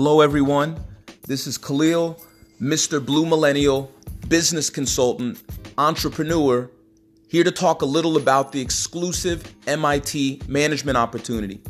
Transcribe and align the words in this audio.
Hello, 0.00 0.20
everyone. 0.20 0.78
This 1.26 1.48
is 1.48 1.58
Khalil, 1.58 2.22
Mr. 2.62 3.04
Blue 3.04 3.26
Millennial, 3.26 3.92
business 4.28 4.70
consultant, 4.70 5.42
entrepreneur, 5.76 6.70
here 7.26 7.42
to 7.42 7.50
talk 7.50 7.82
a 7.82 7.84
little 7.84 8.16
about 8.16 8.52
the 8.52 8.60
exclusive 8.60 9.52
MIT 9.66 10.42
management 10.46 10.96
opportunity. 10.96 11.60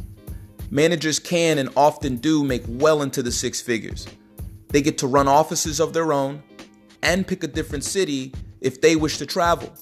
Managers 0.70 1.18
can 1.18 1.56
and 1.56 1.70
often 1.74 2.16
do 2.16 2.44
make 2.44 2.64
well 2.68 3.00
into 3.00 3.22
the 3.22 3.32
six 3.32 3.62
figures. 3.62 4.06
They 4.68 4.82
get 4.82 4.98
to 4.98 5.06
run 5.06 5.26
offices 5.26 5.80
of 5.80 5.94
their 5.94 6.12
own 6.12 6.42
and 7.02 7.26
pick 7.26 7.42
a 7.44 7.48
different 7.48 7.84
city 7.84 8.34
if 8.60 8.82
they 8.82 8.94
wish 8.94 9.16
to 9.16 9.24
travel. 9.24 9.72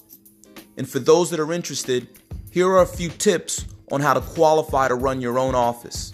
And 0.77 0.89
for 0.89 1.01
those 1.01 1.31
that 1.31 1.41
are 1.41 1.53
interested, 1.53 2.07
here 2.53 2.69
are 2.69 2.83
a 2.83 2.87
few 2.87 3.09
tips 3.09 3.67
on 3.91 4.03
how 4.03 4.15
to 4.15 4.21
qualify 4.21 4.87
to 4.87 4.95
run 4.95 5.21
your 5.21 5.37
own 5.37 5.57
office. 5.57 6.13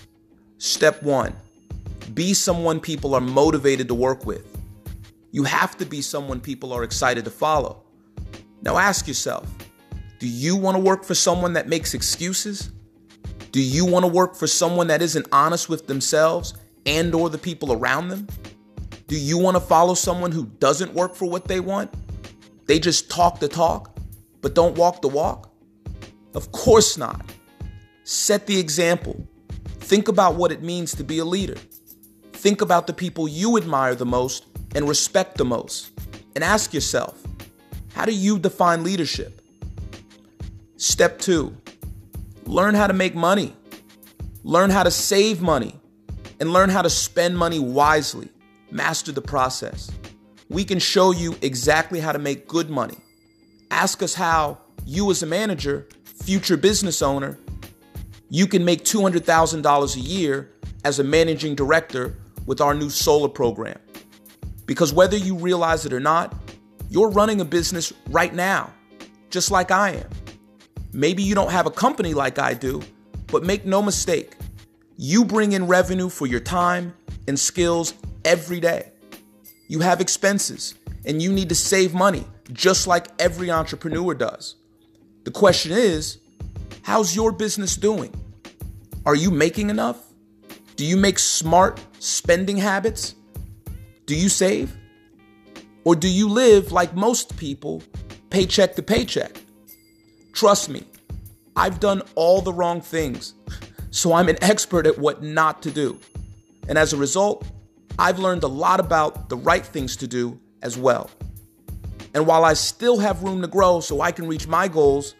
Step 0.56 1.02
one 1.02 1.36
be 2.14 2.34
someone 2.34 2.80
people 2.80 3.14
are 3.14 3.20
motivated 3.20 3.88
to 3.88 3.94
work 3.94 4.26
with. 4.26 4.58
You 5.30 5.44
have 5.44 5.76
to 5.78 5.86
be 5.86 6.02
someone 6.02 6.40
people 6.40 6.72
are 6.72 6.82
excited 6.82 7.24
to 7.24 7.30
follow. 7.30 7.84
Now 8.62 8.78
ask 8.78 9.06
yourself 9.06 9.48
do 10.18 10.28
you 10.28 10.54
want 10.54 10.76
to 10.76 10.80
work 10.80 11.04
for 11.04 11.14
someone 11.14 11.54
that 11.54 11.68
makes 11.68 11.94
excuses? 11.94 12.70
Do 13.50 13.60
you 13.60 13.84
want 13.84 14.04
to 14.04 14.08
work 14.08 14.36
for 14.36 14.46
someone 14.46 14.86
that 14.86 15.02
isn't 15.02 15.26
honest 15.32 15.68
with 15.68 15.86
themselves 15.86 16.54
and 16.86 17.14
or 17.14 17.28
the 17.28 17.38
people 17.38 17.72
around 17.72 18.08
them? 18.08 18.28
Do 19.08 19.18
you 19.18 19.36
want 19.36 19.56
to 19.56 19.60
follow 19.60 19.94
someone 19.94 20.30
who 20.32 20.46
doesn't 20.46 20.94
work 20.94 21.14
for 21.14 21.28
what 21.28 21.48
they 21.48 21.60
want? 21.60 21.92
They 22.66 22.78
just 22.78 23.10
talk 23.10 23.40
the 23.40 23.48
talk, 23.48 23.98
but 24.40 24.54
don't 24.54 24.76
walk 24.78 25.02
the 25.02 25.08
walk? 25.08 25.52
Of 26.34 26.52
course 26.52 26.96
not. 26.96 27.34
Set 28.04 28.46
the 28.46 28.58
example. 28.58 29.26
Think 29.80 30.08
about 30.08 30.36
what 30.36 30.52
it 30.52 30.62
means 30.62 30.94
to 30.94 31.04
be 31.04 31.18
a 31.18 31.24
leader. 31.24 31.56
Think 32.42 32.60
about 32.60 32.88
the 32.88 32.92
people 32.92 33.28
you 33.28 33.56
admire 33.56 33.94
the 33.94 34.04
most 34.04 34.46
and 34.74 34.88
respect 34.88 35.38
the 35.38 35.44
most. 35.44 35.92
And 36.34 36.42
ask 36.42 36.74
yourself, 36.74 37.16
how 37.94 38.04
do 38.04 38.12
you 38.12 38.36
define 38.36 38.82
leadership? 38.82 39.40
Step 40.76 41.20
two, 41.20 41.56
learn 42.44 42.74
how 42.74 42.88
to 42.88 42.92
make 42.94 43.14
money, 43.14 43.54
learn 44.42 44.70
how 44.70 44.82
to 44.82 44.90
save 44.90 45.40
money, 45.40 45.78
and 46.40 46.52
learn 46.52 46.68
how 46.68 46.82
to 46.82 46.90
spend 46.90 47.38
money 47.38 47.60
wisely. 47.60 48.28
Master 48.72 49.12
the 49.12 49.22
process. 49.22 49.92
We 50.48 50.64
can 50.64 50.80
show 50.80 51.12
you 51.12 51.36
exactly 51.42 52.00
how 52.00 52.10
to 52.10 52.18
make 52.18 52.48
good 52.48 52.68
money. 52.68 52.98
Ask 53.70 54.02
us 54.02 54.14
how 54.14 54.58
you, 54.84 55.12
as 55.12 55.22
a 55.22 55.26
manager, 55.26 55.86
future 56.02 56.56
business 56.56 57.02
owner, 57.02 57.38
you 58.30 58.48
can 58.48 58.64
make 58.64 58.82
$200,000 58.82 59.94
a 59.94 60.00
year 60.00 60.50
as 60.84 60.98
a 60.98 61.04
managing 61.04 61.54
director 61.54 62.16
with 62.46 62.60
our 62.60 62.74
new 62.74 62.90
solar 62.90 63.28
program. 63.28 63.78
Because 64.66 64.92
whether 64.92 65.16
you 65.16 65.36
realize 65.36 65.86
it 65.86 65.92
or 65.92 66.00
not, 66.00 66.34
you're 66.88 67.10
running 67.10 67.40
a 67.40 67.44
business 67.44 67.92
right 68.08 68.34
now, 68.34 68.72
just 69.30 69.50
like 69.50 69.70
I 69.70 69.90
am. 69.90 70.10
Maybe 70.92 71.22
you 71.22 71.34
don't 71.34 71.50
have 71.50 71.66
a 71.66 71.70
company 71.70 72.14
like 72.14 72.38
I 72.38 72.54
do, 72.54 72.82
but 73.28 73.44
make 73.44 73.64
no 73.64 73.80
mistake, 73.80 74.36
you 74.98 75.24
bring 75.24 75.52
in 75.52 75.66
revenue 75.66 76.08
for 76.08 76.26
your 76.26 76.40
time 76.40 76.94
and 77.26 77.38
skills 77.38 77.94
every 78.24 78.60
day. 78.60 78.92
You 79.68 79.80
have 79.80 80.00
expenses 80.00 80.74
and 81.06 81.22
you 81.22 81.32
need 81.32 81.48
to 81.48 81.54
save 81.54 81.94
money, 81.94 82.26
just 82.52 82.86
like 82.86 83.08
every 83.18 83.50
entrepreneur 83.50 84.14
does. 84.14 84.56
The 85.24 85.30
question 85.30 85.72
is, 85.72 86.18
how's 86.82 87.16
your 87.16 87.32
business 87.32 87.76
doing? 87.76 88.14
Are 89.06 89.14
you 89.14 89.30
making 89.30 89.70
enough? 89.70 90.01
Do 90.82 90.88
you 90.88 90.96
make 90.96 91.20
smart 91.20 91.80
spending 92.00 92.56
habits? 92.56 93.14
Do 94.04 94.16
you 94.16 94.28
save? 94.28 94.76
Or 95.84 95.94
do 95.94 96.08
you 96.08 96.28
live 96.28 96.72
like 96.72 96.92
most 96.92 97.36
people, 97.36 97.84
paycheck 98.30 98.74
to 98.74 98.82
paycheck? 98.82 99.40
Trust 100.32 100.68
me, 100.68 100.82
I've 101.54 101.78
done 101.78 102.02
all 102.16 102.40
the 102.40 102.52
wrong 102.52 102.80
things, 102.80 103.34
so 103.92 104.12
I'm 104.12 104.28
an 104.28 104.38
expert 104.42 104.88
at 104.88 104.98
what 104.98 105.22
not 105.22 105.62
to 105.62 105.70
do. 105.70 106.00
And 106.66 106.76
as 106.76 106.92
a 106.92 106.96
result, 106.96 107.46
I've 107.96 108.18
learned 108.18 108.42
a 108.42 108.48
lot 108.48 108.80
about 108.80 109.28
the 109.28 109.36
right 109.36 109.64
things 109.64 109.94
to 109.98 110.08
do 110.08 110.36
as 110.62 110.76
well. 110.76 111.10
And 112.12 112.26
while 112.26 112.44
I 112.44 112.54
still 112.54 112.98
have 112.98 113.22
room 113.22 113.40
to 113.42 113.46
grow 113.46 113.78
so 113.78 114.00
I 114.00 114.10
can 114.10 114.26
reach 114.26 114.48
my 114.48 114.66
goals, 114.66 115.14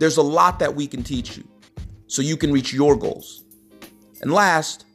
there's 0.00 0.16
a 0.16 0.22
lot 0.22 0.58
that 0.58 0.74
we 0.74 0.88
can 0.88 1.04
teach 1.04 1.36
you 1.36 1.46
so 2.08 2.22
you 2.22 2.36
can 2.36 2.50
reach 2.50 2.72
your 2.72 2.96
goals. 2.96 3.44
And 4.20 4.32
last, 4.32 4.85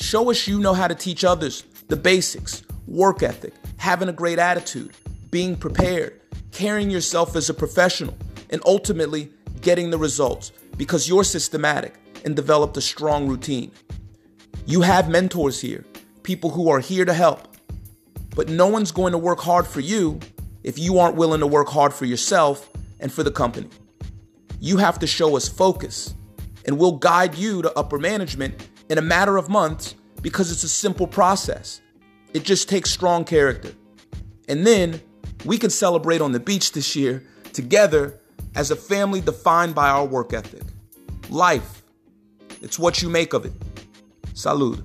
show 0.00 0.30
us 0.30 0.48
you 0.48 0.58
know 0.58 0.74
how 0.74 0.88
to 0.88 0.94
teach 0.94 1.24
others 1.24 1.64
the 1.88 1.96
basics 1.96 2.62
work 2.86 3.22
ethic, 3.22 3.54
having 3.76 4.08
a 4.08 4.12
great 4.12 4.38
attitude, 4.38 4.92
being 5.30 5.56
prepared, 5.56 6.20
carrying 6.50 6.90
yourself 6.90 7.36
as 7.36 7.48
a 7.48 7.54
professional, 7.54 8.16
and 8.50 8.60
ultimately 8.64 9.30
getting 9.60 9.90
the 9.90 9.98
results 9.98 10.52
because 10.76 11.08
you're 11.08 11.24
systematic 11.24 11.94
and 12.24 12.34
developed 12.34 12.76
a 12.76 12.80
strong 12.80 13.28
routine. 13.28 13.70
You 14.66 14.80
have 14.80 15.08
mentors 15.08 15.60
here, 15.60 15.84
people 16.22 16.50
who 16.50 16.68
are 16.68 16.80
here 16.80 17.04
to 17.04 17.12
help. 17.12 17.56
But 18.34 18.48
no 18.48 18.66
one's 18.68 18.92
going 18.92 19.12
to 19.12 19.18
work 19.18 19.40
hard 19.40 19.66
for 19.66 19.80
you 19.80 20.20
if 20.62 20.78
you 20.78 20.98
aren't 20.98 21.16
willing 21.16 21.40
to 21.40 21.46
work 21.46 21.68
hard 21.68 21.92
for 21.92 22.04
yourself 22.04 22.70
and 23.00 23.12
for 23.12 23.22
the 23.22 23.30
company. 23.30 23.68
You 24.60 24.76
have 24.76 24.98
to 25.00 25.06
show 25.06 25.36
us 25.36 25.48
focus 25.48 26.14
and 26.66 26.78
we'll 26.78 26.92
guide 26.92 27.34
you 27.34 27.62
to 27.62 27.78
upper 27.78 27.98
management 27.98 28.54
in 28.90 28.98
a 28.98 29.02
matter 29.02 29.38
of 29.38 29.48
months 29.48 29.94
because 30.20 30.52
it's 30.52 30.64
a 30.64 30.68
simple 30.68 31.06
process. 31.06 31.80
It 32.34 32.44
just 32.44 32.68
takes 32.68 32.90
strong 32.90 33.24
character. 33.24 33.72
And 34.48 34.66
then 34.66 35.00
we 35.46 35.56
can 35.56 35.70
celebrate 35.70 36.20
on 36.20 36.32
the 36.32 36.40
beach 36.40 36.72
this 36.72 36.94
year 36.94 37.24
together 37.52 38.20
as 38.56 38.70
a 38.70 38.76
family 38.76 39.20
defined 39.20 39.74
by 39.74 39.88
our 39.88 40.04
work 40.04 40.32
ethic. 40.32 40.62
Life, 41.30 41.82
it's 42.60 42.78
what 42.78 43.00
you 43.00 43.08
make 43.08 43.32
of 43.32 43.46
it. 43.46 43.52
Salud. 44.34 44.82